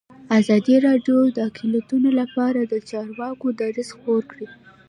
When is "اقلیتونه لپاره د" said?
1.49-2.73